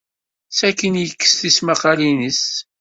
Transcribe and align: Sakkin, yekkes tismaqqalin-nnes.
Sakkin, 0.57 0.95
yekkes 1.01 1.33
tismaqqalin-nnes. 1.39 2.41